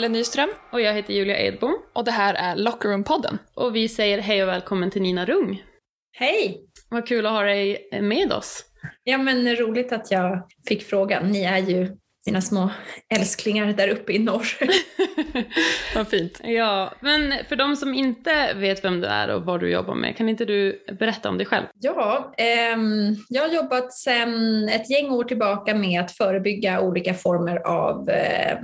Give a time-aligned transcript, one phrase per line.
[0.00, 0.50] Ellen Nyström.
[0.72, 1.78] Och jag heter Julia Edbom.
[1.92, 3.38] Och det här är Lockerroom-podden.
[3.54, 5.62] Och vi säger hej och välkommen till Nina Rung.
[6.12, 6.60] Hej!
[6.90, 8.64] Vad kul att ha dig med oss.
[9.04, 11.26] Ja, men roligt att jag fick frågan.
[11.26, 11.96] Ni är ju
[12.26, 12.70] mina små
[13.14, 14.46] älsklingar där uppe i norr.
[15.94, 16.40] vad fint.
[16.44, 20.16] Ja, men för de som inte vet vem du är och vad du jobbar med,
[20.16, 21.66] kan inte du berätta om dig själv?
[21.80, 22.78] Ja, eh,
[23.28, 28.58] jag har jobbat sedan ett gäng år tillbaka med att förebygga olika former av eh,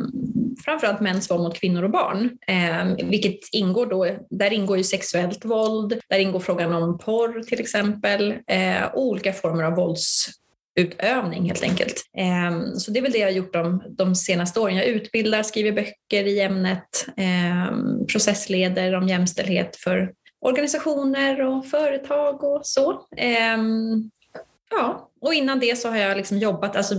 [0.65, 2.31] framförallt mäns våld mot kvinnor och barn.
[2.47, 7.61] Eh, vilket ingår då, där ingår ju sexuellt våld, där ingår frågan om porr till
[7.61, 10.29] exempel, eh, och olika former av vålds
[10.77, 12.03] utövning helt enkelt.
[12.19, 14.77] Ehm, så det är väl det jag har gjort de, de senaste åren.
[14.77, 22.61] Jag utbildar, skriver böcker i ämnet, ehm, processleder om jämställdhet för organisationer och företag och
[22.67, 23.07] så.
[23.17, 24.11] Ehm,
[24.71, 26.95] Ja, och innan det så har jag liksom jobbat, alltså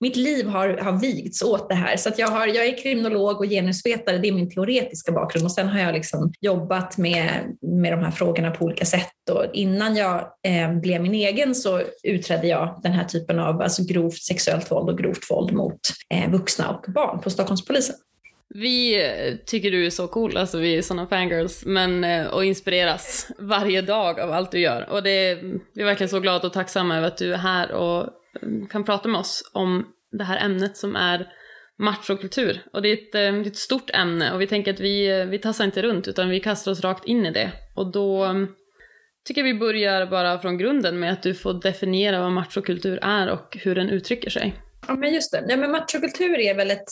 [0.00, 1.96] mitt liv har, har vigts åt det här.
[1.96, 5.44] Så att jag, har, jag är kriminolog och genusvetare, det är min teoretiska bakgrund.
[5.44, 9.12] Och sen har jag liksom jobbat med, med de här frågorna på olika sätt.
[9.30, 10.16] Och innan jag
[10.48, 14.90] eh, blev min egen så utredde jag den här typen av alltså grovt sexuellt våld
[14.90, 15.80] och grovt våld mot
[16.14, 17.96] eh, vuxna och barn på Stockholmspolisen.
[18.54, 22.44] Vi eh, tycker du är så cool, alltså vi är såna fangirls, men, eh, och
[22.44, 24.90] inspireras varje dag av allt du gör.
[24.90, 25.34] Och det,
[25.74, 28.84] vi är verkligen så glada och tacksamma över att du är här och eh, kan
[28.84, 31.26] prata med oss om det här ämnet som är
[31.78, 32.62] machokultur.
[32.72, 35.38] Och det är, ett, det är ett stort ämne och vi tänker att vi, vi
[35.38, 37.52] tassar inte runt utan vi kastar oss rakt in i det.
[37.74, 38.48] Och då mm,
[39.24, 43.28] tycker jag vi börjar bara från grunden med att du får definiera vad machokultur är
[43.28, 44.54] och hur den uttrycker sig.
[44.88, 45.44] Ja, men just det.
[45.48, 46.88] Ja, men machokultur är väl ett,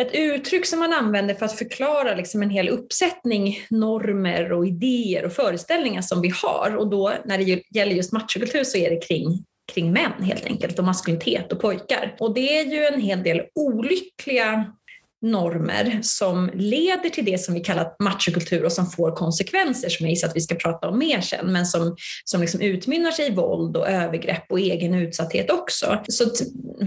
[0.00, 5.24] ett uttryck som man använder för att förklara liksom en hel uppsättning normer och idéer
[5.24, 6.76] och föreställningar som vi har.
[6.76, 10.78] Och då när det gäller just machokultur så är det kring kring män helt enkelt
[10.78, 12.16] och maskulinitet och pojkar.
[12.18, 14.72] Och det är ju en hel del olyckliga
[15.22, 20.10] normer som leder till det som vi kallar machokultur och som får konsekvenser som jag
[20.10, 23.34] gissar att vi ska prata om mer sen, men som, som liksom utmynnar sig i
[23.34, 26.02] våld och övergrepp och egen utsatthet också.
[26.08, 26.24] Så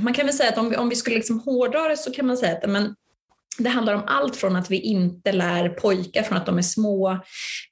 [0.03, 2.27] man kan väl säga att om vi, om vi skulle liksom hårdra det så kan
[2.27, 2.95] man säga att men,
[3.57, 7.09] det handlar om allt från att vi inte lär pojkar från att de är små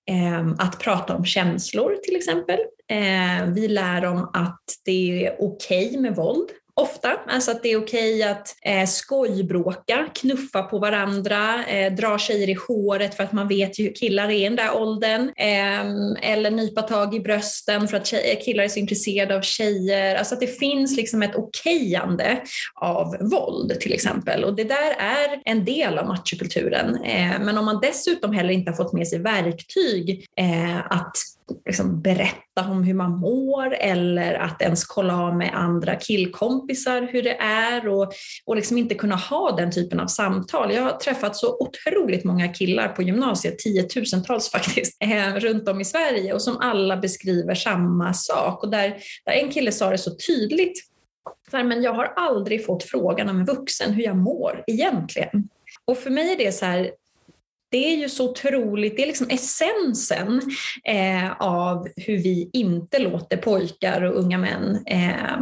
[0.09, 2.59] eh, att prata om känslor till exempel.
[2.89, 6.49] Eh, vi lär dem att det är okej okay med våld
[6.81, 7.19] ofta.
[7.27, 12.57] Alltså att det är okej att eh, skojbråka, knuffa på varandra, eh, dra tjejer i
[12.67, 15.31] håret för att man vet ju hur killar är i den där åldern.
[15.37, 19.41] Eh, eller nypa tag i brösten för att tjejer, eh, killar är så intresserade av
[19.41, 20.15] tjejer.
[20.15, 22.41] Alltså att det finns liksom ett okejande
[22.75, 24.43] av våld till exempel.
[24.43, 27.03] Och det där är en del av machokulturen.
[27.03, 31.17] Eh, men om man dessutom heller inte har fått med sig verktyg eh, att
[31.65, 37.23] liksom berätta om hur man mår eller att ens kolla av med andra killkompisar hur
[37.23, 38.11] det är och,
[38.45, 40.73] och liksom inte kunna ha den typen av samtal.
[40.73, 45.85] Jag har träffat så otroligt många killar på gymnasiet, tiotusentals faktiskt, eh, runt om i
[45.85, 48.63] Sverige och som alla beskriver samma sak.
[48.63, 50.79] Och där, där en kille sa det så tydligt,
[51.51, 55.49] men jag har aldrig fått frågan av en vuxen hur jag mår egentligen.
[55.85, 56.91] Och för mig är det så här,
[57.71, 60.41] det är ju så otroligt, det är liksom essensen
[60.83, 65.37] eh, av hur vi inte låter pojkar och unga män eh,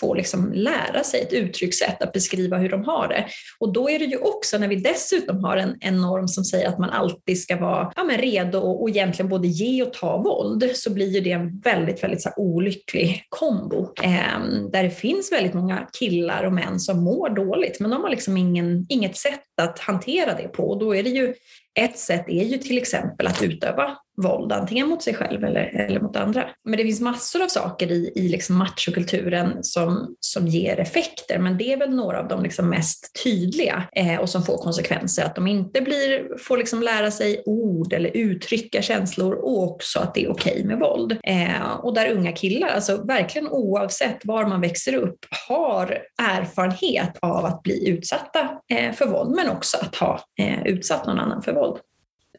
[0.00, 3.26] få liksom lära sig ett uttryckssätt att beskriva hur de har det.
[3.58, 6.68] Och då är det ju också när vi dessutom har en, en norm som säger
[6.68, 10.16] att man alltid ska vara ja, men redo och, och egentligen både ge och ta
[10.16, 14.40] våld så blir ju det en väldigt, väldigt så här, olycklig kombo eh,
[14.72, 18.36] där det finns väldigt många killar och män som mår dåligt men de har liksom
[18.36, 21.34] ingen, inget sätt att hantera det på och då är det ju
[21.78, 26.00] ett sätt är ju till exempel att utöva våld, antingen mot sig själv eller, eller
[26.00, 26.44] mot andra.
[26.64, 31.58] Men det finns massor av saker i, i liksom machokulturen som, som ger effekter, men
[31.58, 35.24] det är väl några av de liksom mest tydliga eh, och som får konsekvenser.
[35.24, 40.14] Att de inte blir, får liksom lära sig ord eller uttrycka känslor och också att
[40.14, 41.18] det är okej okay med våld.
[41.22, 45.18] Eh, och där unga killar, alltså verkligen oavsett var man växer upp,
[45.48, 51.06] har erfarenhet av att bli utsatta eh, för våld, men också att ha eh, utsatt
[51.06, 51.80] någon annan för våld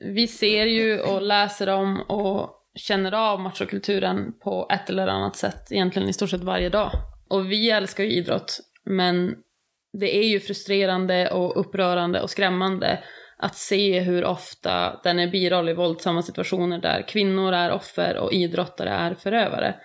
[0.01, 5.71] vi ser ju och läser om och känner av machokulturen på ett eller annat sätt
[5.71, 6.91] egentligen i stort sett varje dag.
[7.29, 9.35] Och vi älskar ju idrott, men
[9.99, 13.03] det är ju frustrerande och upprörande och skrämmande
[13.37, 18.33] att se hur ofta den är biroll i våldsamma situationer där kvinnor är offer och
[18.33, 19.75] idrottare är förövare.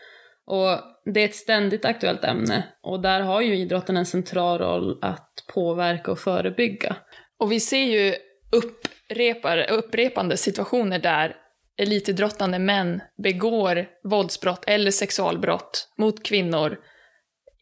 [0.46, 0.80] Och
[1.14, 5.44] det är ett ständigt aktuellt ämne och där har ju idrotten en central roll att
[5.54, 6.96] påverka och förebygga.
[7.38, 8.14] Och vi ser ju
[8.52, 11.36] upp upprepar, upprepande situationer där
[11.78, 16.78] elitidrottande män begår våldsbrott eller sexualbrott mot kvinnor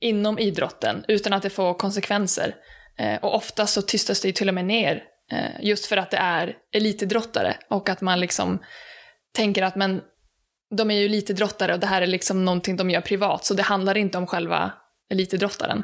[0.00, 2.54] inom idrotten utan att det får konsekvenser.
[2.98, 5.02] Eh, och ofta så tystas det ju till och med ner
[5.32, 8.58] eh, just för att det är elitidrottare och att man liksom
[9.34, 10.02] tänker att men
[10.76, 13.62] de är ju elitidrottare och det här är liksom någonting de gör privat, så det
[13.62, 14.72] handlar inte om själva
[15.10, 15.82] elitidrottaren.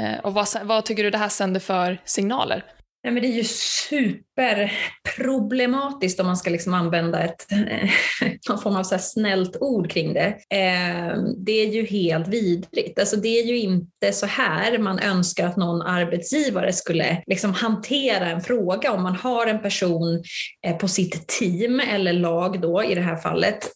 [0.00, 2.64] Eh, och vad, vad tycker du det här sänder för signaler?
[3.04, 7.90] Nej, men det är ju superproblematiskt om man ska liksom använda ett, eh,
[8.48, 10.26] någon form av så snällt ord kring det.
[10.50, 12.98] Eh, det är ju helt vidrigt.
[12.98, 18.26] Alltså det är ju inte så här man önskar att någon arbetsgivare skulle liksom hantera
[18.26, 18.92] en fråga.
[18.92, 20.22] Om man har en person
[20.66, 23.72] eh, på sitt team eller lag då i det här fallet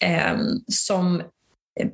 [0.73, 1.23] som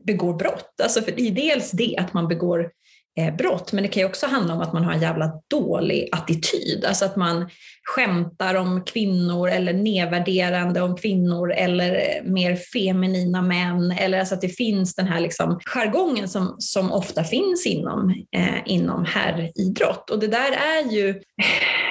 [0.07, 0.81] begår brott.
[0.83, 2.71] Alltså för det är dels det att man begår
[3.19, 6.09] Eh, brott, men det kan ju också handla om att man har en jävla dålig
[6.13, 6.85] attityd.
[6.85, 7.49] Alltså att man
[7.85, 13.91] skämtar om kvinnor eller nedvärderande om kvinnor eller eh, mer feminina män.
[13.91, 18.59] Eller alltså att det finns den här liksom jargongen som, som ofta finns inom, eh,
[18.67, 20.11] inom herridrott.
[20.11, 21.84] Och det där är ju eh,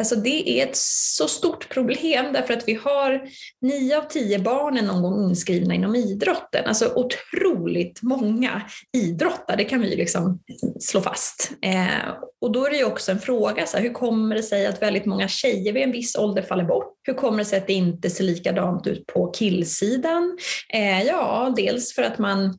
[0.00, 3.28] Alltså det är ett så stort problem därför att vi har
[3.60, 6.64] nio av tio barn är någon gång inskrivna inom idrotten.
[6.66, 8.62] Alltså otroligt många
[8.96, 10.40] idrottar, det kan vi liksom
[10.80, 11.52] slå fast.
[11.62, 14.66] Eh, och då är det ju också en fråga, så här, hur kommer det sig
[14.66, 16.94] att väldigt många tjejer vid en viss ålder faller bort?
[17.02, 20.38] Hur kommer det sig att det inte ser likadant ut på killsidan?
[20.74, 22.58] Eh, ja, dels för att man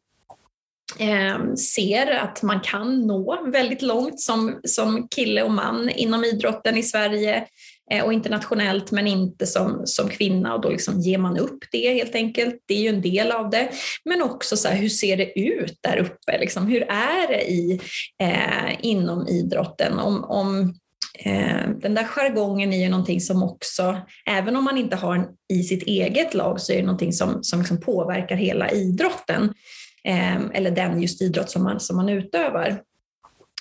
[0.99, 6.77] eh, ser att man kan nå väldigt långt som, som kille och man inom idrotten
[6.77, 7.45] i Sverige
[7.91, 11.93] eh, och internationellt men inte som, som kvinna och då liksom ger man upp det
[11.93, 12.55] helt enkelt.
[12.65, 13.69] Det är ju en del av det.
[14.05, 16.39] Men också så här, hur ser det ut där uppe?
[16.39, 17.81] Liksom, hur är det i,
[18.21, 19.99] eh, inom idrotten?
[19.99, 20.73] Om, om
[21.19, 25.25] eh, den där jargongen är ju någonting som också, även om man inte har en
[25.53, 29.53] i sitt eget lag, så är det någonting som, som liksom påverkar hela idrotten.
[30.03, 32.81] Ehm, eller den just idrott som man, som man utövar.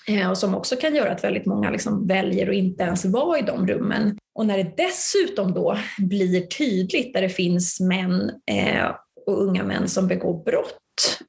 [0.06, 3.38] Ehm, och som också kan göra att väldigt många liksom väljer att inte ens vara
[3.38, 4.18] i de rummen.
[4.34, 8.90] Och när det dessutom då blir tydligt där det finns män eh,
[9.26, 10.76] och unga män som begår brott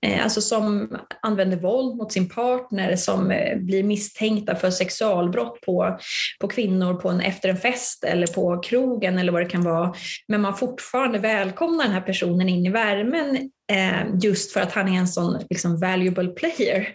[0.02, 6.00] Eh, alltså som använder våld mot sin partner, som eh, blir misstänkta för sexualbrott på,
[6.40, 9.94] på kvinnor på en, efter en fest eller på krogen eller vad det kan vara.
[10.28, 14.88] Men man fortfarande välkomnar den här personen in i värmen eh, just för att han
[14.88, 16.88] är en sån liksom, valuable player.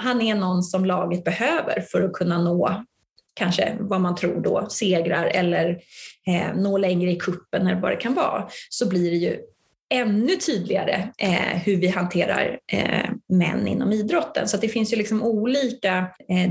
[0.00, 2.84] han är någon som laget behöver för att kunna nå
[3.34, 5.68] kanske vad man tror då, segrar eller
[6.26, 9.38] eh, nå längre i kuppen eller vad det kan vara, så blir det ju
[9.92, 14.48] ännu tydligare eh, hur vi hanterar eh, män inom idrotten.
[14.48, 15.98] Så det finns ju liksom olika
[16.28, 16.50] eh,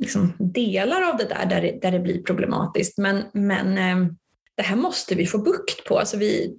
[0.00, 2.98] liksom delar av det där där det, där det blir problematiskt.
[2.98, 4.12] Men, men eh,
[4.56, 5.98] det här måste vi få bukt på.
[5.98, 6.58] Alltså vi,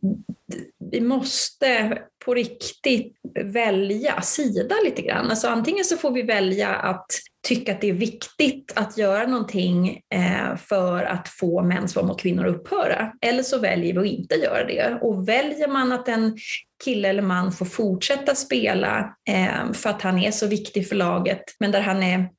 [0.91, 5.29] vi måste på riktigt välja sida lite grann.
[5.29, 7.05] Alltså antingen så får vi välja att
[7.47, 12.21] tycka att det är viktigt att göra någonting eh, för att få mäns våld mot
[12.21, 13.11] kvinnor att upphöra.
[13.21, 14.99] Eller så väljer vi att inte göra det.
[15.01, 16.37] Och väljer man att en
[16.83, 21.43] kille eller man får fortsätta spela eh, för att han är så viktig för laget,
[21.59, 22.29] men där han är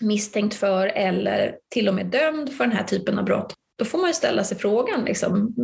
[0.00, 3.98] misstänkt för eller till och med dömd för den här typen av brott, då får
[3.98, 5.54] man ju ställa sig frågan, liksom,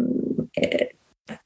[0.60, 0.86] eh,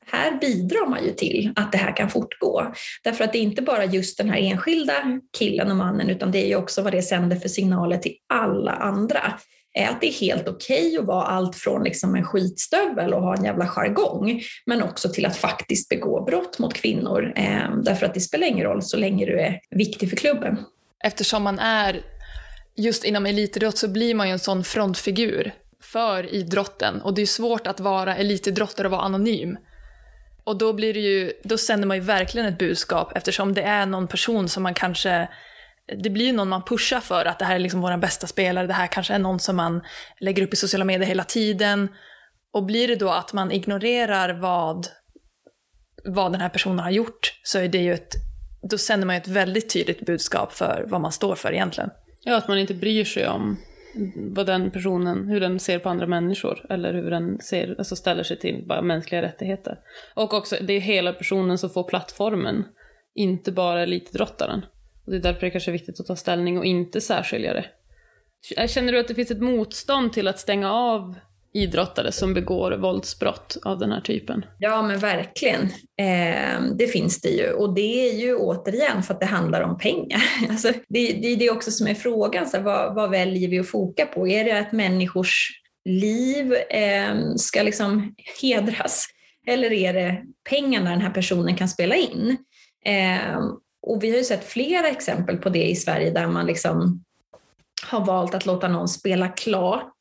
[0.07, 2.73] här bidrar man ju till att det här kan fortgå.
[3.05, 6.45] Därför att det är inte bara just den här enskilda killen och mannen, utan det
[6.45, 9.33] är ju också vad det sänder för signaler till alla andra.
[9.79, 13.23] Eh, att det är helt okej okay att vara allt från liksom en skitstövel och
[13.23, 17.33] ha en jävla jargong, men också till att faktiskt begå brott mot kvinnor.
[17.37, 20.59] Eh, därför att det spelar ingen roll så länge du är viktig för klubben.
[21.05, 22.01] Eftersom man är
[22.77, 25.53] just inom elitidrott så blir man ju en sån frontfigur
[25.93, 29.57] för idrotten och det är svårt att vara elitidrottare och vara anonym.
[30.45, 33.87] Och då blir det ju, då sänder man ju verkligen ett budskap eftersom det är
[33.87, 35.29] någon person som man kanske
[36.03, 38.67] det blir ju någon man pushar för att det här är liksom vår bästa spelare,
[38.67, 39.83] det här kanske är någon som man
[40.21, 41.89] lägger upp i sociala medier hela tiden.
[42.53, 44.87] Och blir det då att man ignorerar vad,
[46.05, 48.15] vad den här personen har gjort så är det ju ett,
[48.71, 51.91] då sänder man ju ett väldigt tydligt budskap för vad man står för egentligen.
[52.23, 53.57] Ja, att man inte bryr sig om
[54.17, 58.23] vad den personen, hur den ser på andra människor eller hur den ser, alltså ställer
[58.23, 59.79] sig till bara mänskliga rättigheter.
[60.15, 62.65] Och också, det är hela personen som får plattformen,
[63.15, 64.65] inte bara elitidrottaren.
[65.05, 67.65] Och det är därför det kanske är viktigt att ta ställning och inte särskilja det.
[68.69, 71.15] Känner du att det finns ett motstånd till att stänga av
[71.53, 74.45] idrottare som begår våldsbrott av den här typen?
[74.59, 75.63] Ja, men verkligen.
[75.99, 77.51] Eh, det finns det ju.
[77.51, 80.23] Och det är ju återigen för att det handlar om pengar.
[80.51, 82.49] Alltså, det, det är det också som är frågan.
[82.49, 84.29] Så här, vad, vad, väljer vi att foka på?
[84.29, 85.51] Är det att människors
[85.85, 89.07] liv eh, ska liksom hedras?
[89.47, 92.37] Eller är det pengarna den här personen kan spela in?
[92.85, 93.39] Eh,
[93.83, 97.05] och vi har ju sett flera exempel på det i Sverige där man liksom
[97.83, 99.97] har valt att låta någon spela klart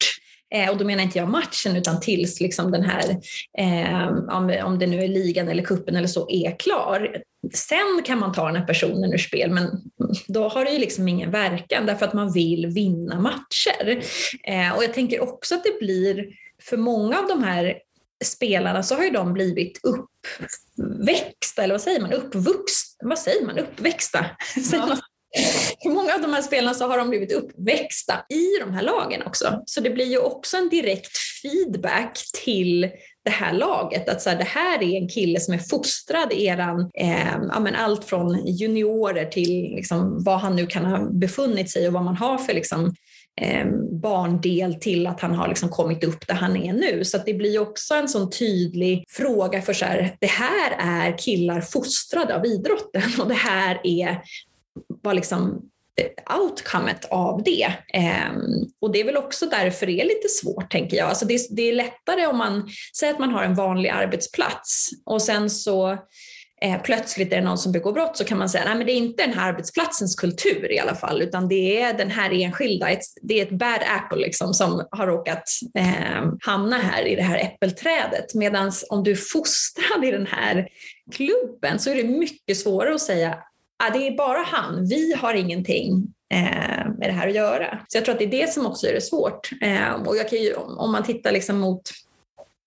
[0.53, 3.09] Eh, och då menar inte jag matchen utan tills liksom den här,
[3.57, 7.17] eh, om, om det nu är ligan eller kuppen eller så, är klar.
[7.53, 9.81] Sen kan man ta den här personen ur spel, men
[10.27, 14.03] då har det ju liksom ingen verkan därför att man vill vinna matcher.
[14.43, 16.25] Eh, och jag tänker också att det blir,
[16.61, 17.79] för många av de här
[18.23, 23.57] spelarna så har ju de blivit uppväxta, eller vad säger man, uppvuxna, vad säger man,
[23.57, 24.25] uppväxta?
[24.71, 24.97] Ja.
[25.85, 29.21] I många av de här spelarna så har de blivit uppväxta i de här lagen
[29.25, 29.63] också.
[29.65, 32.89] Så det blir ju också en direkt feedback till
[33.25, 34.09] det här laget.
[34.09, 37.59] Att så här, det här är en kille som är fostrad i eran, eh, ja,
[37.59, 42.03] men allt från juniorer till liksom, vad han nu kan ha befunnit sig och vad
[42.03, 42.95] man har för liksom,
[43.41, 43.65] eh,
[44.01, 47.05] barndel till att han har liksom kommit upp där han är nu.
[47.05, 51.61] Så det blir också en sån tydlig fråga för så här, det här är killar
[51.61, 54.21] fostrade av idrotten och det här är
[55.05, 55.61] vad liksom
[56.01, 57.73] eh, outcomet av det.
[57.93, 58.41] Ehm,
[58.81, 61.09] och det är väl också därför det är lite svårt, tänker jag.
[61.09, 62.69] Alltså det, det är lättare om man
[62.99, 65.97] säger att man har en vanlig arbetsplats och sen så
[66.61, 68.91] eh, plötsligt är det någon som begår brott så kan man säga nej men det
[68.91, 72.87] är inte den här arbetsplatsens kultur i alla fall utan det är den här enskilda,
[73.21, 75.43] det är ett bad apple liksom som har råkat
[75.77, 78.33] eh, hamna här i det här äppelträdet.
[78.33, 80.67] Medan om du är fostrad i den här
[81.15, 83.37] klubben så är det mycket svårare att säga
[83.83, 87.79] ah, det är bara han, vi har ingenting eh, med det här att göra.
[87.87, 89.49] Så jag tror att det är det som också gör det svårt.
[89.61, 91.81] Eh, och jag kan ju, om man tittar liksom mot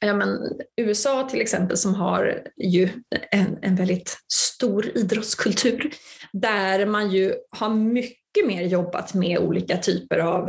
[0.00, 0.38] Ja, men
[0.76, 2.88] USA till exempel som har ju
[3.30, 5.90] en, en väldigt stor idrottskultur
[6.32, 10.48] där man ju har mycket mer jobbat med olika typer av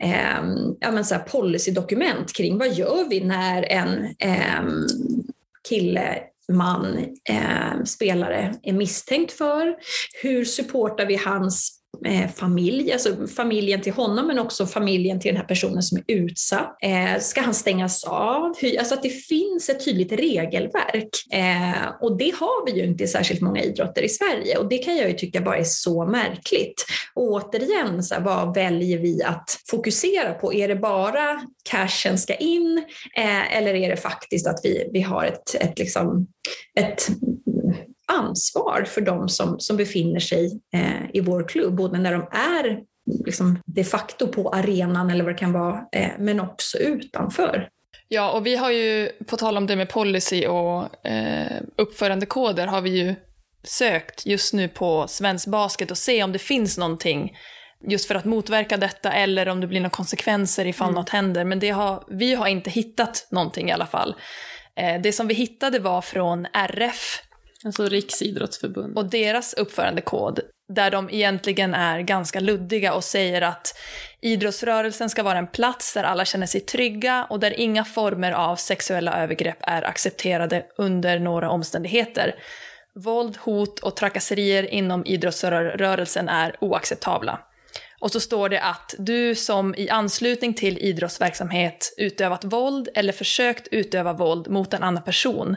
[0.00, 0.44] eh,
[0.80, 4.62] ja, men så policydokument kring vad gör vi när en eh,
[5.68, 6.96] kille man,
[7.28, 9.76] eh, spelare, är misstänkt för?
[10.22, 15.40] Hur supportar vi hans eh, familj, alltså familjen till honom men också familjen till den
[15.40, 16.78] här personen som är utsatt.
[16.82, 18.54] Eh, ska han stängas av?
[18.60, 21.08] Hur, alltså att det finns ett tydligt regelverk.
[21.32, 24.78] Eh, och det har vi ju inte i särskilt många idrotter i Sverige och det
[24.78, 26.84] kan jag ju tycka bara är så märkligt.
[27.14, 30.54] Och återigen, så här, vad väljer vi att fokusera på?
[30.54, 31.40] Är det bara
[31.70, 32.84] cashen ska in
[33.16, 36.26] eh, eller är det faktiskt att vi, vi har ett, ett, liksom,
[36.80, 37.08] ett
[38.12, 42.80] ansvar för de som, som befinner sig eh, i vår klubb, både när de är
[43.24, 47.68] liksom, de facto på arenan eller vad det kan vara, eh, men också utanför.
[48.08, 52.80] Ja, och vi har ju, på tal om det med policy och eh, uppförandekoder, har
[52.80, 53.14] vi ju
[53.64, 57.32] sökt just nu på Svensk Basket och se om det finns någonting
[57.88, 60.94] just för att motverka detta eller om det blir några konsekvenser ifall mm.
[60.94, 61.44] något händer.
[61.44, 64.14] Men det har, vi har inte hittat någonting i alla fall.
[64.76, 67.22] Eh, det som vi hittade var från RF
[67.64, 68.96] Alltså Riksidrottsförbundet.
[68.96, 70.40] Och deras uppförandekod,
[70.74, 73.78] där de egentligen är ganska luddiga och säger att
[74.20, 78.56] idrottsrörelsen ska vara en plats där alla känner sig trygga och där inga former av
[78.56, 82.34] sexuella övergrepp är accepterade under några omständigheter.
[82.94, 87.40] Våld, hot och trakasserier inom idrottsrörelsen är oacceptabla.
[88.00, 93.68] Och så står det att du som i anslutning till idrottsverksamhet utövat våld eller försökt
[93.70, 95.56] utöva våld mot en annan person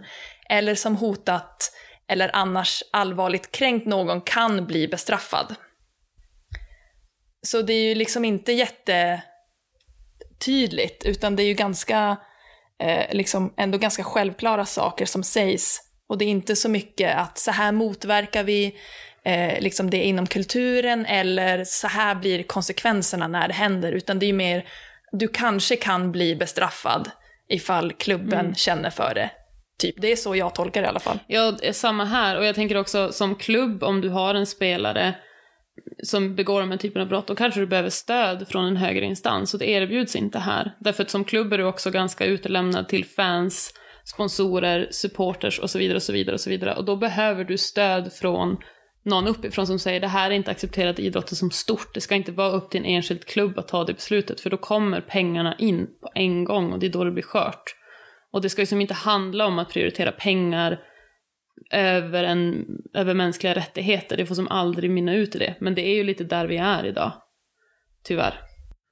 [0.50, 1.72] eller som hotat
[2.08, 5.56] eller annars allvarligt kränkt någon kan bli bestraffad.
[7.42, 12.18] Så det är ju liksom inte jättetydligt, utan det är ju ganska,
[12.80, 15.82] eh, liksom ändå ganska självklara saker som sägs.
[16.08, 18.76] Och det är inte så mycket att så här motverkar vi
[19.24, 24.26] eh, liksom det inom kulturen eller så här blir konsekvenserna när det händer, utan det
[24.26, 24.68] är mer
[25.12, 27.12] du kanske kan bli bestraffad
[27.50, 28.56] ifall klubben mm.
[28.56, 29.30] känner för det.
[29.86, 31.20] Typ, det är så jag tolkar det i alla fall.
[31.28, 32.38] Ja, eh, samma här.
[32.38, 35.16] Och jag tänker också som klubb, om du har en spelare
[36.04, 39.06] som begår de här typen av brott, då kanske du behöver stöd från en högre
[39.06, 39.54] instans.
[39.54, 40.72] Och det erbjuds inte här.
[40.80, 43.74] Därför att som klubb är du också ganska utelämnad till fans,
[44.04, 46.76] sponsorer, supporters och så vidare och så vidare och så vidare.
[46.76, 48.58] Och då behöver du stöd från
[49.06, 51.94] någon uppifrån som säger det här är inte accepterat i idrotten som stort.
[51.94, 54.58] Det ska inte vara upp till en enskild klubb att ta det beslutet, för då
[54.58, 57.76] kommer pengarna in på en gång och det är då det blir skört.
[58.36, 60.80] Och det ska ju inte handla om att prioritera pengar
[61.72, 64.18] över, en, över mänskliga rättigheter.
[64.18, 65.56] Det får som aldrig minna ut i det.
[65.60, 67.12] Men det är ju lite där vi är idag.
[68.04, 68.45] Tyvärr.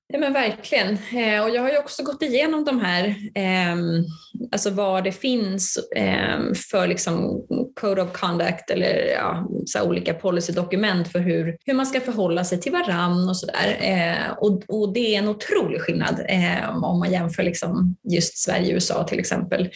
[0.07, 0.89] Ja men verkligen.
[0.89, 4.05] Eh, och jag har ju också gått igenom de här, ehm,
[4.51, 7.45] alltså vad det finns ehm, för liksom
[7.81, 12.61] code of conduct eller ja, så olika policydokument för hur, hur man ska förhålla sig
[12.61, 13.77] till varann och sådär.
[13.81, 18.67] Eh, och, och det är en otrolig skillnad ehm, om man jämför liksom just Sverige
[18.67, 19.69] och USA till exempel.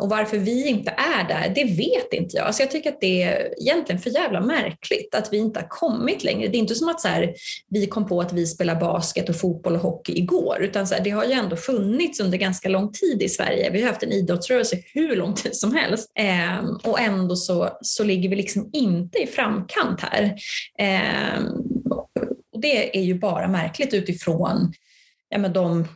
[0.00, 2.46] Och varför vi inte är där, det vet inte jag.
[2.46, 6.24] Alltså jag tycker att det är egentligen för jävla märkligt att vi inte har kommit
[6.24, 6.48] längre.
[6.48, 7.34] Det är inte som att så här,
[7.68, 11.04] vi kom på att vi spelar basket och fotboll och hockey igår, utan så här,
[11.04, 13.70] det har ju ändå funnits under ganska lång tid i Sverige.
[13.70, 18.04] Vi har haft en idrottsrörelse hur lång tid som helst eh, och ändå så, så
[18.04, 20.34] ligger vi liksom inte i framkant här.
[20.78, 21.44] Eh,
[21.90, 24.72] och det är ju bara märkligt utifrån
[25.28, 25.86] ja, men de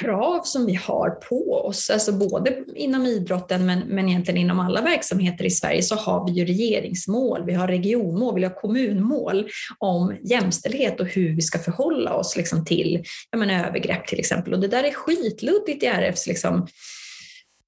[0.00, 4.80] krav som vi har på oss, alltså både inom idrotten men, men egentligen inom alla
[4.80, 9.48] verksamheter i Sverige så har vi ju regeringsmål, vi har regionmål, vi har kommunmål
[9.78, 13.04] om jämställdhet och hur vi ska förhålla oss liksom till
[13.36, 14.54] menar, övergrepp till exempel.
[14.54, 16.66] Och det där är skitluddigt i RFs liksom,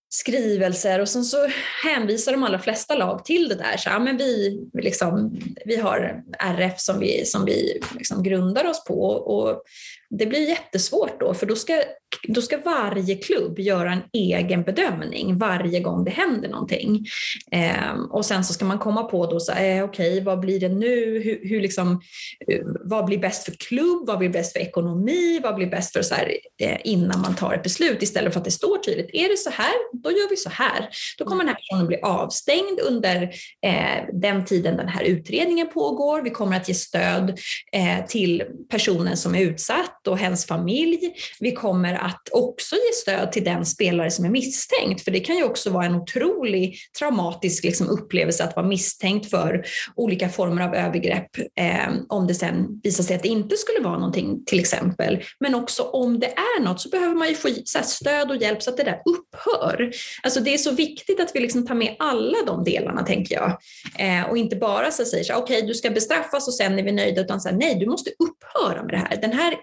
[0.09, 1.49] skrivelser och sen så
[1.85, 3.77] hänvisar de allra flesta lag till det där.
[3.77, 8.85] Så, ja, men vi, liksom, vi har RF som vi, som vi liksom grundar oss
[8.85, 9.63] på och
[10.11, 11.83] det blir jättesvårt då, för då ska,
[12.29, 17.07] då ska varje klubb göra en egen bedömning varje gång det händer någonting.
[17.53, 20.61] Eh, och sen så ska man komma på då, så, eh, okej, okay, vad blir
[20.61, 21.23] det nu?
[21.23, 22.01] Hur, hur liksom,
[22.49, 24.07] eh, vad blir bäst för klubb?
[24.07, 25.41] Vad blir bäst för ekonomi?
[25.43, 28.45] Vad blir bäst för så här, eh, innan man tar ett beslut istället för att
[28.45, 29.11] det står tydligt.
[29.13, 30.89] Är det så här, då gör vi så här.
[31.19, 33.23] Då kommer den här personen bli avstängd under
[33.67, 36.23] eh, den tiden den här utredningen pågår.
[36.23, 37.39] Vi kommer att ge stöd
[37.73, 40.99] eh, till personen som är utsatt och hens familj.
[41.41, 45.37] Vi kommer att också ge stöd till den spelare som är misstänkt, för det kan
[45.37, 49.65] ju också vara en otrolig traumatisk liksom, upplevelse att vara misstänkt för
[49.97, 53.99] olika former av övergrepp, eh, om det sen visar sig att det inte skulle vara
[53.99, 55.23] någonting till exempel.
[55.41, 58.63] Men också om det är något så behöver man ju få här, stöd och hjälp
[58.63, 59.91] så att det där upphör.
[60.23, 63.59] Alltså det är så viktigt att vi liksom tar med alla de delarna tänker jag.
[63.99, 66.93] Eh, och inte bara så säger okej okay, du ska bestraffas och sen är vi
[66.93, 69.17] nöjda, utan så här, nej du måste upphöra med det här.
[69.21, 69.55] Den här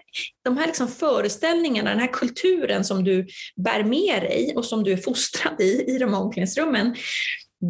[0.44, 4.92] de här liksom föreställningarna, den här kulturen som du bär med dig och som du
[4.92, 6.96] är fostrad i, i de omklädningsrummen,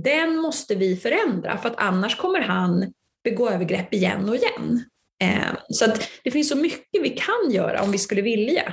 [0.03, 2.93] den måste vi förändra för att annars kommer han
[3.25, 4.85] begå övergrepp igen och igen.
[5.21, 8.73] Ehm, så att det finns så mycket vi kan göra om vi skulle vilja.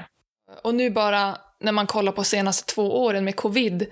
[0.63, 3.87] Och nu bara när man kollar på senaste två åren med covid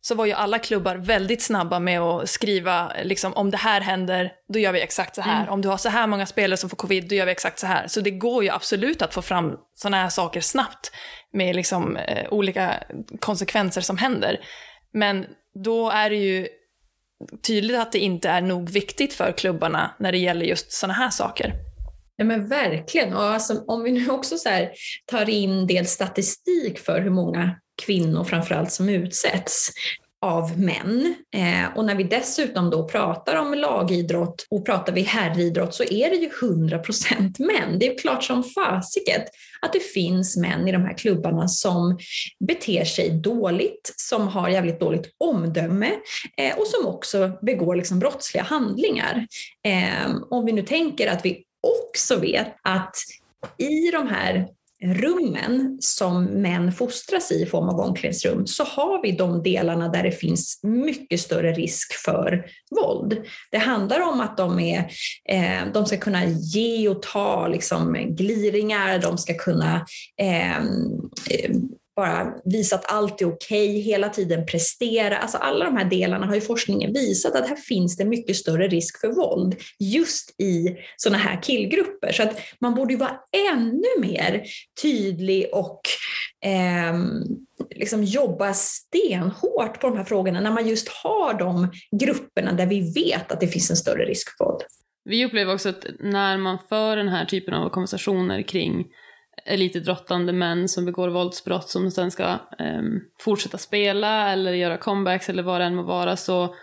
[0.00, 4.32] så var ju alla klubbar väldigt snabba med att skriva liksom, om det här händer,
[4.52, 5.42] då gör vi exakt så här.
[5.42, 5.52] Mm.
[5.52, 7.66] Om du har så här många spelare som får covid, då gör vi exakt så
[7.66, 7.88] här.
[7.88, 10.92] Så det går ju absolut att få fram sådana här saker snabbt
[11.32, 12.82] med liksom, eh, olika
[13.20, 14.40] konsekvenser som händer.
[14.92, 15.26] Men
[15.64, 16.48] då är det ju
[17.46, 21.10] tydligt att det inte är nog viktigt för klubbarna när det gäller just sådana här
[21.10, 21.54] saker.
[22.16, 23.14] Ja men verkligen.
[23.14, 24.68] Och alltså, om vi nu också så
[25.06, 29.72] tar in del statistik för hur många kvinnor framförallt som utsätts
[30.22, 31.14] av män.
[31.34, 36.10] Eh, och när vi dessutom då pratar om lagidrott och pratar vi herridrott så är
[36.10, 37.78] det ju 100% män.
[37.78, 39.24] Det är klart som fasiket
[39.62, 41.98] att det finns män i de här klubbarna som
[42.48, 45.90] beter sig dåligt, som har jävligt dåligt omdöme
[46.36, 49.26] eh, och som också begår liksom brottsliga handlingar.
[49.66, 51.44] Eh, om vi nu tänker att vi
[51.86, 52.94] också vet att
[53.58, 54.48] i de här
[54.84, 60.02] rummen som män fostras i i form av omklädningsrum så har vi de delarna där
[60.02, 63.16] det finns mycket större risk för våld.
[63.50, 64.78] Det handlar om att de, är,
[65.28, 69.86] eh, de ska kunna ge och ta liksom, gliringar, de ska kunna
[70.20, 70.64] eh,
[72.00, 75.16] bara visa att allt är okej, okay, hela tiden prestera.
[75.16, 78.68] Alltså alla de här delarna har ju forskningen visat att här finns det mycket större
[78.68, 82.12] risk för våld just i sådana här killgrupper.
[82.12, 83.16] Så att man borde ju vara
[83.52, 84.42] ännu mer
[84.82, 85.80] tydlig och
[86.44, 86.94] eh,
[87.76, 92.92] liksom jobba stenhårt på de här frågorna när man just har de grupperna där vi
[92.92, 94.62] vet att det finns en större risk för våld.
[95.04, 98.86] Vi upplever också att när man för den här typen av konversationer kring
[99.50, 102.24] elitidrottande män som begår våldsbrott som sen ska
[102.58, 102.82] eh,
[103.20, 106.54] fortsätta spela eller göra comebacks eller vad det än må vara så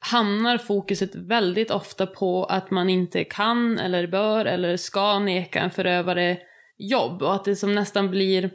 [0.00, 5.70] hamnar fokuset väldigt ofta på att man inte kan eller bör eller ska neka en
[5.70, 6.38] förövare
[6.78, 8.50] jobb och att det som nästan blir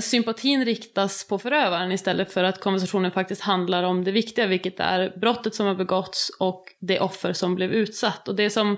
[0.00, 5.18] sympatin riktas på förövaren istället för att konversationen faktiskt handlar om det viktiga vilket är
[5.20, 8.28] brottet som har begåtts och det offer som blev utsatt.
[8.28, 8.76] Och det är som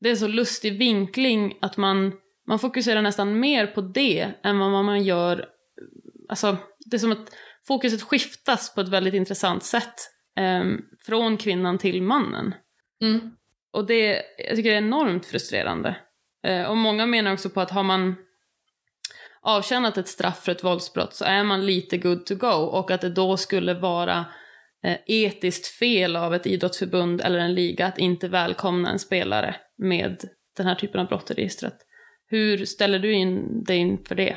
[0.00, 2.12] det är så lustig vinkling att man
[2.50, 5.46] man fokuserar nästan mer på det än vad man gör,
[6.28, 7.30] alltså det är som att
[7.66, 9.94] fokuset skiftas på ett väldigt intressant sätt
[10.38, 10.64] eh,
[11.06, 12.54] från kvinnan till mannen.
[13.02, 13.30] Mm.
[13.72, 15.96] Och det, jag tycker det är enormt frustrerande.
[16.46, 18.14] Eh, och många menar också på att har man
[19.42, 23.00] avtjänat ett straff för ett våldsbrott så är man lite good to go och att
[23.00, 24.24] det då skulle vara
[24.84, 30.24] eh, etiskt fel av ett idrottsförbund eller en liga att inte välkomna en spelare med
[30.56, 31.86] den här typen av brott i registret.
[32.30, 34.36] Hur ställer du in dig inför det?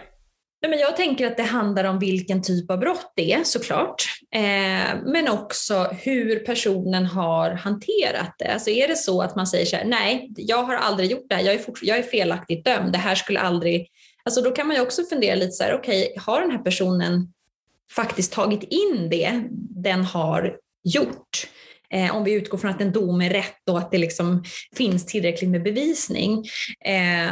[0.61, 4.03] Nej, men jag tänker att det handlar om vilken typ av brott det är såklart.
[4.35, 8.53] Eh, men också hur personen har hanterat det.
[8.53, 11.35] Alltså är det så att man säger så här, nej, jag har aldrig gjort det
[11.35, 13.87] här, jag är, jag är felaktigt dömd, det här skulle aldrig...
[14.23, 16.63] Alltså då kan man ju också fundera lite så här, okej, okay, har den här
[16.63, 17.33] personen
[17.91, 19.43] faktiskt tagit in det
[19.83, 21.47] den har gjort?
[21.89, 24.43] Eh, om vi utgår från att en dom är rätt och att det liksom
[24.75, 26.45] finns tillräckligt med bevisning.
[26.85, 27.31] Eh,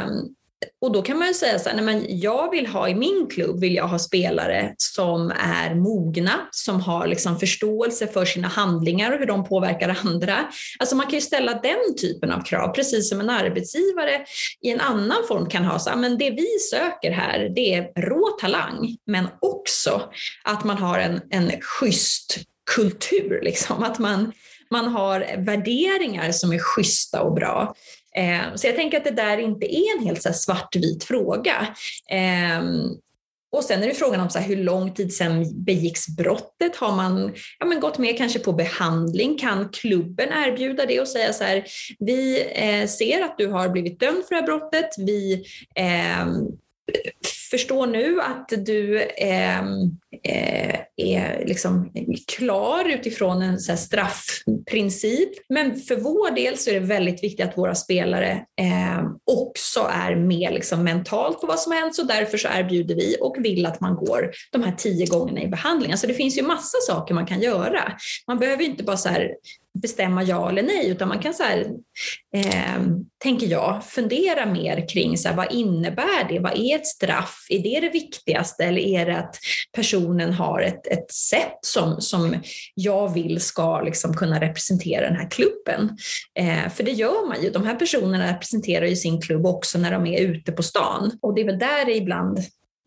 [0.80, 3.26] och då kan man ju säga så här, nej men jag vill ha i min
[3.30, 9.12] klubb vill jag ha spelare som är mogna, som har liksom förståelse för sina handlingar
[9.12, 10.36] och hur de påverkar andra.
[10.78, 14.24] Alltså man kan ju ställa den typen av krav, precis som en arbetsgivare
[14.60, 15.78] i en annan form kan ha.
[15.78, 20.02] Så här, men det vi söker här, det är rå talang, men också
[20.44, 22.38] att man har en, en schysst
[22.74, 23.82] kultur, liksom.
[23.82, 24.32] att man,
[24.72, 27.74] man har värderingar som är schyssta och bra.
[28.16, 31.66] Eh, så jag tänker att det där inte är en helt så svartvit fråga.
[32.10, 32.62] Eh,
[33.52, 36.76] och sen är det frågan om så hur lång tid sedan begicks brottet?
[36.76, 39.38] Har man ja, men gått med kanske på behandling?
[39.38, 41.64] Kan klubben erbjuda det och säga så här,
[41.98, 44.90] vi eh, ser att du har blivit dömd för det här brottet.
[44.98, 46.26] Vi eh,
[47.52, 51.92] förstår nu att du ehm, eh, är liksom
[52.36, 55.30] klar utifrån en så straffprincip.
[55.48, 60.16] Men för vår del så är det väldigt viktigt att våra spelare eh, också är
[60.16, 61.94] med liksom mentalt på vad som har hänt.
[61.94, 65.48] Så därför så erbjuder vi och vill att man går de här tio gångerna i
[65.48, 65.92] behandling.
[65.92, 67.92] Alltså det finns ju massa saker man kan göra.
[68.26, 69.30] Man behöver inte bara så här
[69.82, 71.66] bestämma ja eller nej, utan man kan så här,
[72.34, 72.82] eh,
[73.18, 76.38] tänker jag, fundera mer kring så här, vad innebär det?
[76.38, 77.41] Vad är ett straff?
[77.48, 79.38] Är det det viktigaste eller är det att
[79.72, 82.36] personen har ett, ett sätt som, som
[82.74, 85.98] jag vill ska liksom kunna representera den här klubben?
[86.38, 87.50] Eh, för det gör man ju.
[87.50, 91.34] De här personerna representerar ju sin klubb också när de är ute på stan och
[91.34, 92.38] det är väl där det ibland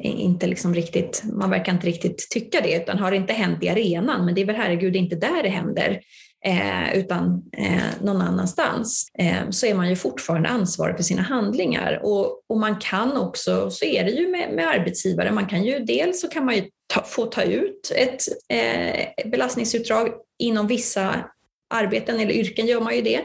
[0.04, 3.70] inte liksom riktigt, man verkar inte riktigt tycka det, utan har det inte hänt i
[3.70, 6.00] arenan, men det är väl herregud inte där det händer
[6.46, 12.00] eh, utan eh, någon annanstans, eh, så är man ju fortfarande ansvarig för sina handlingar.
[12.04, 15.80] Och, och man kan också, så är det ju med, med arbetsgivare, man kan ju
[15.80, 21.30] dels så kan man ju ta, få ta ut ett eh, belastningsutdrag inom vissa
[21.70, 23.22] arbeten eller yrken gör man ju det.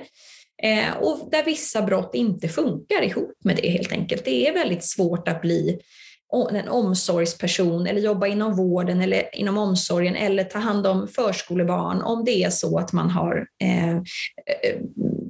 [0.62, 4.24] Eh, och där vissa brott inte funkar ihop med det helt enkelt.
[4.24, 5.80] Det är väldigt svårt att bli
[6.33, 12.25] en omsorgsperson eller jobba inom vården eller inom omsorgen eller ta hand om förskolebarn om
[12.25, 14.81] det är så att man har eh, eh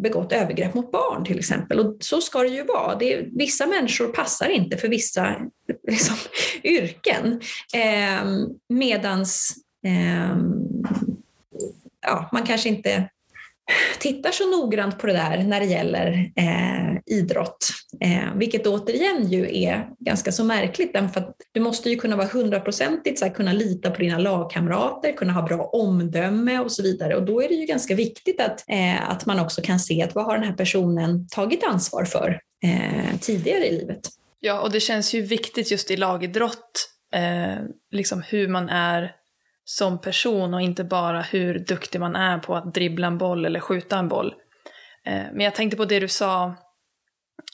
[0.02, 1.80] begått övergrepp mot barn till exempel.
[1.80, 2.98] Och så ska det ju vara.
[2.98, 5.36] Det är, vissa människor passar inte för vissa
[5.88, 6.16] liksom,
[6.64, 7.40] yrken.
[7.74, 8.24] Eh,
[8.68, 9.54] medans
[9.86, 10.36] eh,
[12.06, 13.08] ja, man kanske inte
[13.98, 17.68] tittar så noggrant på det där när det gäller eh, idrott.
[18.00, 22.26] Eh, vilket återigen ju är ganska så märkligt, för att du måste ju kunna vara
[22.26, 27.16] hundraprocentigt, kunna lita på dina lagkamrater, kunna ha bra omdöme och så vidare.
[27.16, 30.14] Och då är det ju ganska viktigt att, eh, att man också kan se att
[30.14, 34.00] vad har den här personen tagit ansvar för eh, tidigare i livet.
[34.40, 39.12] Ja, och det känns ju viktigt just i lagidrott, eh, liksom hur man är
[39.64, 43.60] som person och inte bara hur duktig man är på att dribbla en boll eller
[43.60, 44.34] skjuta en boll.
[45.06, 46.54] Eh, men jag tänkte på det du sa,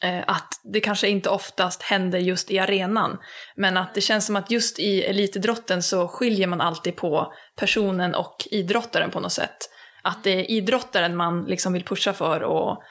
[0.03, 3.18] Eh, att det kanske inte oftast händer just i arenan,
[3.57, 8.14] men att det känns som att just i elitidrotten så skiljer man alltid på personen
[8.14, 9.57] och idrottaren på något sätt.
[10.03, 12.83] Att det är idrottaren man liksom vill pusha för och,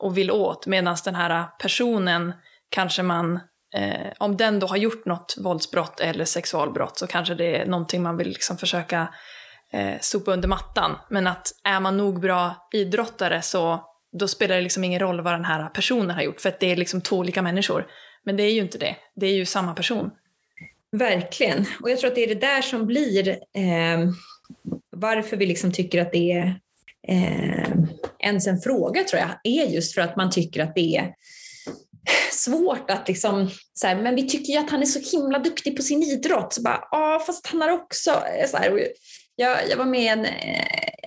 [0.00, 2.32] och vill åt, medan den här personen
[2.70, 3.40] kanske man
[3.74, 8.02] Eh, om den då har gjort något våldsbrott eller sexualbrott så kanske det är någonting
[8.02, 9.14] man vill liksom försöka
[9.72, 10.98] eh, sopa under mattan.
[11.10, 15.34] Men att är man nog bra idrottare så då spelar det liksom ingen roll vad
[15.34, 17.86] den här personen har gjort för att det är liksom två olika människor.
[18.24, 20.10] Men det är ju inte det, det är ju samma person.
[20.92, 24.10] Verkligen, och jag tror att det är det där som blir eh,
[24.90, 26.60] varför vi liksom tycker att det är
[27.08, 27.68] eh,
[28.18, 31.14] ens en fråga tror jag, är just för att man tycker att det är
[32.32, 35.76] svårt att liksom, så här, men vi tycker ju att han är så himla duktig
[35.76, 36.52] på sin idrott.
[36.52, 38.88] Så bara, ja fast han har också, så här,
[39.36, 40.26] jag, jag var med i en,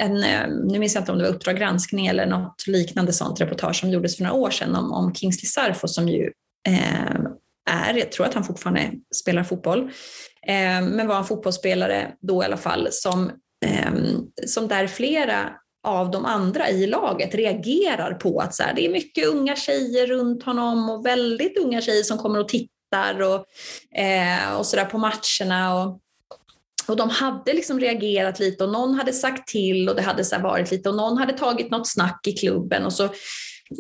[0.04, 3.42] en, eh, nu minns jag inte om det var Uppdrag granskning eller något liknande sånt
[3.42, 6.32] reportage som gjordes för några år sedan om, om Kingsley Sarfo som ju
[6.68, 7.26] eh,
[7.70, 9.80] är, jag tror att han fortfarande spelar fotboll,
[10.48, 13.32] eh, men var en fotbollsspelare då i alla fall som,
[13.66, 13.92] eh,
[14.46, 15.50] som där flera
[15.88, 20.08] av de andra i laget reagerar på att så här, det är mycket unga tjejer
[20.08, 23.46] runt honom och väldigt unga tjejer som kommer och tittar och,
[24.00, 25.84] eh, och så där på matcherna.
[25.84, 26.00] Och,
[26.90, 30.40] och de hade liksom reagerat lite och någon hade sagt till och det hade så
[30.40, 33.10] varit lite och någon hade tagit något snack i klubben och så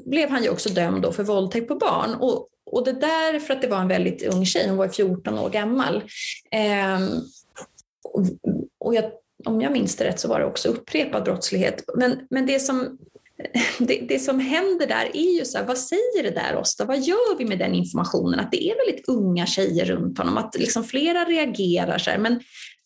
[0.05, 2.13] blev han ju också dömd då för våldtäkt på barn.
[2.13, 5.39] Och, och det där för att det var en väldigt ung tjej, hon var 14
[5.39, 5.95] år gammal.
[6.51, 7.03] Eh,
[8.03, 8.25] och,
[8.79, 9.05] och jag,
[9.45, 11.83] om jag minns det rätt så var det också upprepad brottslighet.
[11.97, 12.97] Men, men det som
[13.79, 16.85] det, det, som händer där är ju så här, vad säger det där oss då?
[16.85, 18.39] Vad gör vi med den informationen?
[18.39, 22.39] Att det är väldigt unga tjejer runt honom, att liksom flera reagerar så här, men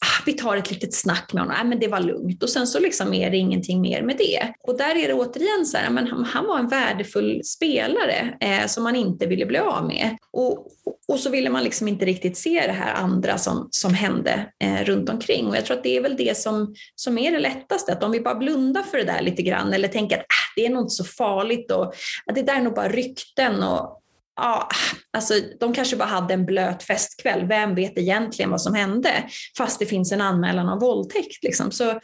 [0.06, 2.68] ah, vi tar ett litet snack med honom, ah, men det var lugnt och sen
[2.68, 4.54] så liksom är det ingenting mer med det.
[4.68, 8.66] Och där är det återigen så här, men han, han var en värdefull spelare eh,
[8.68, 10.18] som man inte ville bli av med.
[10.32, 10.68] Och,
[11.08, 14.84] och så ville man liksom inte riktigt se det här andra som, som hände eh,
[14.84, 15.48] runt omkring.
[15.48, 18.12] Och jag tror att det är väl det som, som är det lättaste, att om
[18.12, 20.84] vi bara blundar för det där lite grann eller tänker att ah, det är nog
[20.84, 21.94] inte så farligt och
[22.26, 23.97] att det där är nog bara rykten och
[24.38, 24.70] ja,
[25.14, 27.48] alltså, de kanske bara hade en blöt festkväll.
[27.48, 29.10] Vem vet egentligen vad som hände?
[29.58, 31.44] Fast det finns en anmälan om våldtäkt.
[31.44, 31.72] Liksom.
[31.72, 32.00] Så,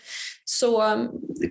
[0.46, 0.98] så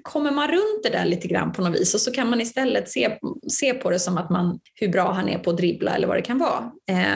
[0.03, 2.91] kommer man runt det där lite grann på något vis och så kan man istället
[2.91, 3.19] se,
[3.49, 6.17] se på det som att man, hur bra han är på att dribbla eller vad
[6.17, 6.71] det kan vara.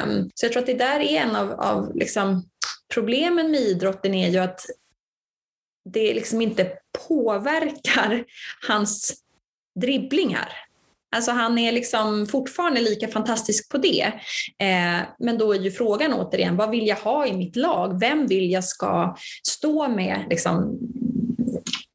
[0.04, 2.48] Um, så jag tror att det där är en av, av liksom,
[2.94, 4.60] problemen med idrotten är ju att
[5.94, 6.72] det liksom inte
[7.08, 8.24] påverkar
[8.68, 9.14] hans
[9.80, 10.65] dribblingar.
[11.16, 14.02] Alltså han är liksom fortfarande lika fantastisk på det.
[14.58, 18.00] Eh, men då är ju frågan återigen, vad vill jag ha i mitt lag?
[18.00, 19.16] Vem vill jag ska
[19.48, 20.78] stå med liksom,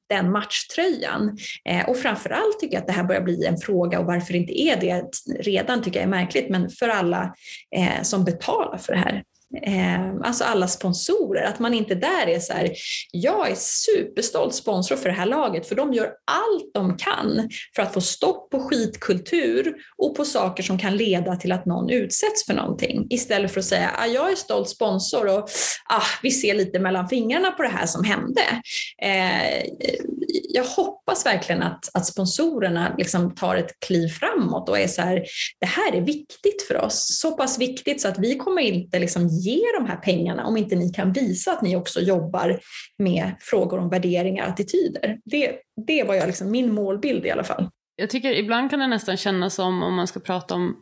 [0.09, 1.37] den matchtröjan.
[1.69, 4.39] Eh, och framförallt tycker jag att det här börjar bli en fråga och varför det
[4.39, 5.03] inte är det
[5.39, 7.33] redan tycker jag är märkligt, men för alla
[7.75, 9.23] eh, som betalar för det här.
[9.63, 12.71] Eh, alltså alla sponsorer, att man inte där är så här,
[13.11, 17.83] jag är superstolt sponsor för det här laget för de gör allt de kan för
[17.83, 22.45] att få stopp på skitkultur och på saker som kan leda till att någon utsätts
[22.45, 23.07] för någonting.
[23.09, 25.49] Istället för att säga, ah, jag är stolt sponsor och
[25.89, 28.41] ah, vi ser lite mellan fingrarna på det här som hände.
[29.01, 29.63] Eh,
[30.49, 35.23] jag hoppas verkligen att, att sponsorerna liksom tar ett kliv framåt och är så här,
[35.59, 37.19] det här är viktigt för oss.
[37.19, 40.75] Så pass viktigt så att vi kommer inte liksom ge de här pengarna om inte
[40.75, 42.59] ni kan visa att ni också jobbar
[42.97, 45.17] med frågor om värderingar och attityder.
[45.25, 45.55] Det,
[45.87, 47.69] det var jag liksom, min målbild i alla fall.
[47.95, 50.75] Jag tycker ibland kan det nästan kännas som, om man ska prata om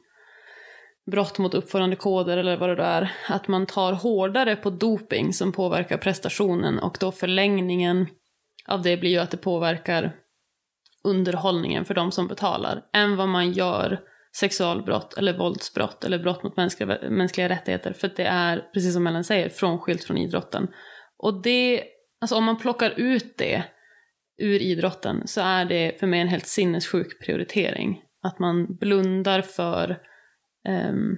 [1.12, 5.52] brott mot uppförandekoder eller vad det då är, att man tar hårdare på doping som
[5.52, 8.08] påverkar prestationen och då förlängningen
[8.70, 10.16] av det blir ju att det påverkar
[11.04, 14.00] underhållningen för de som betalar än vad man gör
[14.36, 19.24] sexualbrott eller våldsbrott eller brott mot mänskliga, mänskliga rättigheter för det är, precis som Ellen
[19.24, 20.68] säger, frånskilt från idrotten.
[21.18, 21.84] Och det,
[22.22, 23.64] alltså om man plockar ut det
[24.38, 28.02] ur idrotten så är det för mig en helt sinnessjuk prioritering.
[28.22, 30.02] Att man blundar för
[30.70, 31.18] um,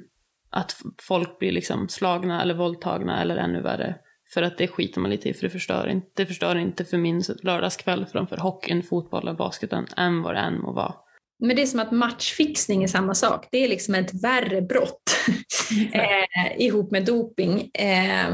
[0.50, 3.96] att folk blir liksom slagna eller våldtagna eller ännu värre.
[4.34, 6.98] För att det skiter man lite i för det förstör inte, det förstör inte för
[6.98, 10.94] min lördagskväll framför hockeyn, fotbollen, basketen än vad det än må vara.
[11.40, 13.48] Men det är som att matchfixning är samma sak.
[13.52, 15.18] Det är liksom ett värre brott
[15.94, 17.72] eh, ihop med doping.
[17.74, 18.30] Eh,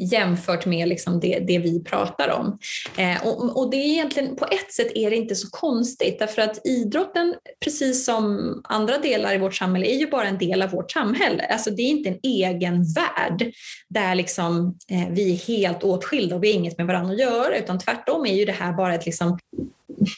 [0.00, 2.58] jämfört med liksom det, det vi pratar om.
[2.96, 6.42] Eh, och, och, det är egentligen, på ett sätt är det inte så konstigt därför
[6.42, 10.70] att idrotten, precis som andra delar i vårt samhälle, är ju bara en del av
[10.70, 11.46] vårt samhälle.
[11.46, 13.52] Alltså det är inte en egen värld
[13.88, 17.56] där liksom, eh, vi är helt åtskilda och vi har inget med varandra att göra
[17.56, 19.38] utan tvärtom är ju det här bara ett liksom,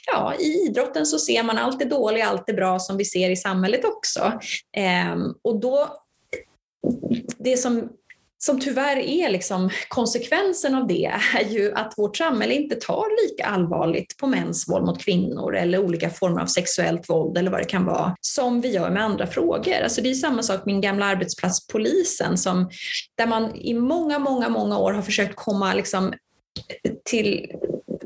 [0.07, 3.31] ja, i idrotten så ser man allt det dåliga, allt det bra som vi ser
[3.31, 4.33] i samhället också.
[4.77, 5.97] Eh, och då,
[7.39, 7.89] det som
[8.45, 13.47] som tyvärr är liksom konsekvensen av det är ju att vårt samhälle inte tar lika
[13.47, 17.65] allvarligt på mäns våld mot kvinnor eller olika former av sexuellt våld eller vad det
[17.65, 19.83] kan vara som vi gör med andra frågor.
[19.83, 22.71] Alltså det är samma sak med min gamla arbetsplats polisen som,
[23.15, 26.15] där man i många, många, många år har försökt komma liksom
[27.05, 27.47] till,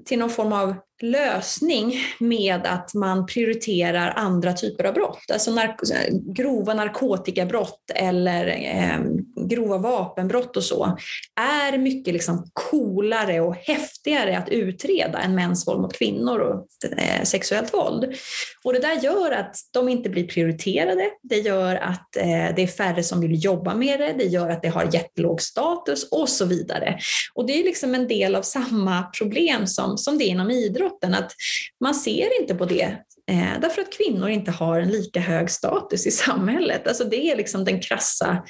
[0.04, 5.30] till någon form av lösning med att man prioriterar andra typer av brott.
[5.32, 5.80] Alltså nark
[6.36, 8.98] grova narkotikabrott eller eh,
[9.46, 10.96] grova vapenbrott och så
[11.40, 16.66] är mycket liksom coolare och häftigare att utreda än mäns våld mot kvinnor och
[16.98, 18.14] eh, sexuellt våld.
[18.64, 21.10] Och det där gör att de inte blir prioriterade.
[21.22, 24.14] Det gör att eh, det är färre som vill jobba med det.
[24.18, 26.98] Det gör att det har jättelåg status och så vidare.
[27.34, 30.85] Och det är liksom en del av samma problem som, som det är inom idrott
[30.86, 31.14] idrotten.
[31.14, 31.32] Att
[31.80, 32.96] man ser inte på det
[33.30, 36.88] eh, därför att kvinnor inte har en lika hög status i samhället.
[36.88, 38.42] Alltså det är liksom den krassa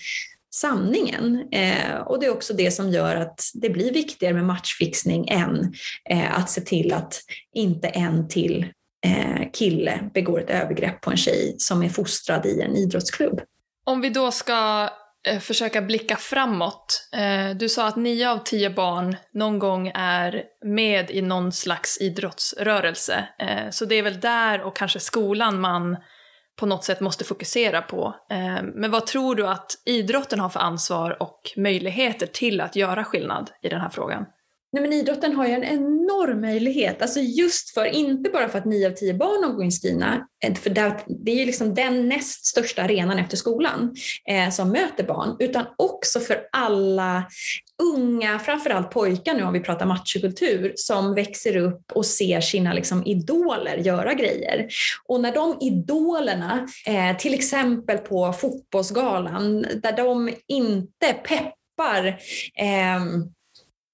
[0.54, 1.48] sanningen.
[1.52, 5.74] Eh, och det är också det som gör att det blir viktigare med matchfixning än
[6.10, 7.20] eh, att se till att
[7.54, 8.66] inte en till
[9.06, 13.40] eh, kille begår ett övergrepp på en tjej som är fostrad i en idrottsklubb.
[13.84, 14.88] Om vi då ska
[15.26, 17.08] Eh, försöka blicka framåt.
[17.12, 22.00] Eh, du sa att nio av tio barn någon gång är med i någon slags
[22.00, 23.28] idrottsrörelse.
[23.38, 25.96] Eh, så det är väl där och kanske skolan man
[26.56, 28.14] på något sätt måste fokusera på.
[28.74, 33.50] Men vad tror du att idrotten har för ansvar och möjligheter till att göra skillnad
[33.62, 34.26] i den här frågan?
[34.72, 38.64] Nej, men idrotten har ju en enorm möjlighet, alltså just för, inte bara för att
[38.64, 40.70] nio av tio barn går inskrivna, eh, för
[41.24, 43.94] det är ju liksom den näst största arenan efter skolan
[44.28, 47.24] eh, som möter barn, utan också för alla
[47.82, 53.06] unga, framförallt pojkar nu om vi pratar machokultur, som växer upp och ser sina liksom,
[53.06, 54.68] idoler göra grejer.
[55.04, 62.06] Och när de idolerna, eh, till exempel på fotbollsgalan, där de inte peppar
[62.58, 63.00] eh,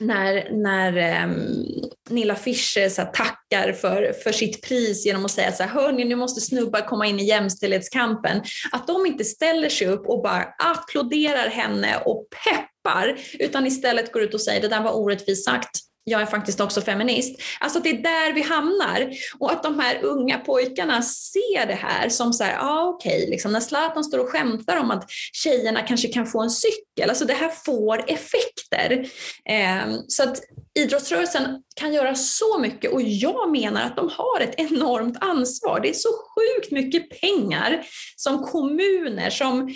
[0.07, 1.65] när, när um,
[2.11, 6.05] Nilla Fischer så här, tackar för, för sitt pris genom att säga så här, hörni
[6.05, 8.43] nu måste snubbar komma in i jämställdhetskampen.
[8.73, 14.23] Att de inte ställer sig upp och bara applåderar henne och peppar utan istället går
[14.23, 17.43] ut och säger det där var orättvist sagt jag är faktiskt också feminist.
[17.61, 19.11] Alltså det är där vi hamnar.
[19.39, 23.17] Och att de här unga pojkarna ser det här som så här, ja ah, okej,
[23.17, 23.31] okay.
[23.31, 27.25] liksom när Zlatan står och skämtar om att tjejerna kanske kan få en cykel, alltså
[27.25, 29.11] det här får effekter.
[29.49, 30.41] Ehm, så att
[30.79, 35.81] idrottsrörelsen kan göra så mycket och jag menar att de har ett enormt ansvar.
[35.81, 39.75] Det är så sjukt mycket pengar som kommuner, som,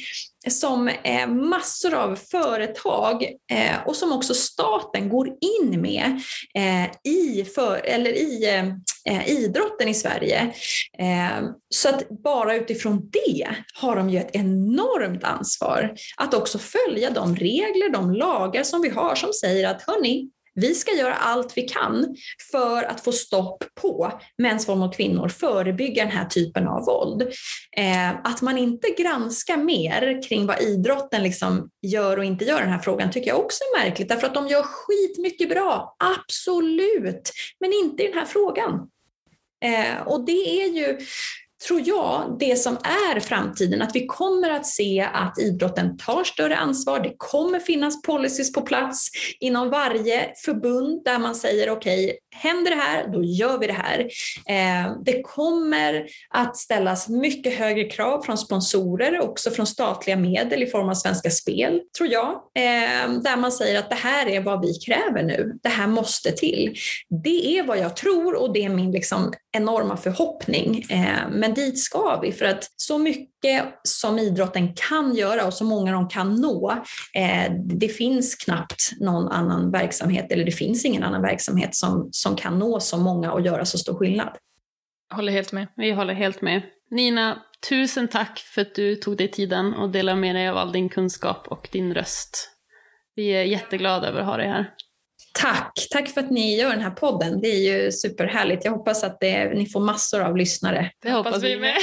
[0.48, 6.20] som eh, massor av företag eh, och som också staten går in med
[6.54, 8.62] eh, i, för, eller i
[9.08, 10.54] eh, idrotten i Sverige.
[10.98, 17.10] Eh, så att bara utifrån det har de ju ett enormt ansvar att också följa
[17.10, 21.52] de regler, de lagar som vi har som säger att hörni, vi ska göra allt
[21.56, 22.16] vi kan
[22.52, 27.22] för att få stopp på mäns våld mot kvinnor, förebygga den här typen av våld.
[27.76, 32.64] Eh, att man inte granskar mer kring vad idrotten liksom gör och inte gör i
[32.64, 37.30] den här frågan tycker jag också är märkligt, därför att de gör skitmycket bra, absolut,
[37.60, 38.88] men inte i den här frågan.
[39.66, 40.98] Eh, och det är ju
[41.66, 46.56] tror jag, det som är framtiden, att vi kommer att se att idrotten tar större
[46.56, 47.00] ansvar.
[47.00, 52.70] Det kommer finnas policies på plats inom varje förbund där man säger okej, okay, händer
[52.70, 54.00] det här, då gör vi det här.
[54.48, 60.66] Eh, det kommer att ställas mycket högre krav från sponsorer, också från statliga medel i
[60.66, 64.60] form av Svenska Spel, tror jag, eh, där man säger att det här är vad
[64.60, 65.58] vi kräver nu.
[65.62, 66.76] Det här måste till.
[67.24, 70.86] Det är vad jag tror och det är min liksom enorma förhoppning.
[70.90, 73.26] Eh, men dit ska vi för att så mycket
[73.82, 76.84] som idrotten kan göra och så många de kan nå,
[77.64, 82.58] det finns knappt någon annan verksamhet, eller det finns ingen annan verksamhet som, som kan
[82.58, 84.36] nå så många och göra så stor skillnad.
[85.14, 85.66] Håller helt med.
[85.76, 86.62] Vi håller helt med.
[86.90, 90.72] Nina, tusen tack för att du tog dig tiden och delade med dig av all
[90.72, 92.50] din kunskap och din röst.
[93.14, 94.70] Vi är jätteglada över att ha dig här.
[95.34, 95.72] Tack!
[95.90, 97.40] Tack för att ni gör den här podden.
[97.40, 98.64] Det är ju superhärligt.
[98.64, 100.90] Jag hoppas att det, ni får massor av lyssnare.
[101.02, 101.76] Det hoppas vi med.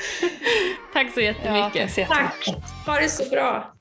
[0.92, 1.96] tack så jättemycket.
[1.98, 2.56] Ja, tack, tack.
[2.86, 3.74] Ha det så bra.